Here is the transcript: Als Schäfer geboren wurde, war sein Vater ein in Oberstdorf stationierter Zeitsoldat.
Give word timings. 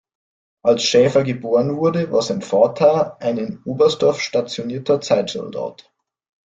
Als 0.63 0.81
Schäfer 0.85 1.23
geboren 1.23 1.77
wurde, 1.77 2.11
war 2.11 2.23
sein 2.23 2.41
Vater 2.41 3.21
ein 3.21 3.37
in 3.37 3.61
Oberstdorf 3.65 4.19
stationierter 4.19 4.99
Zeitsoldat. 4.99 5.93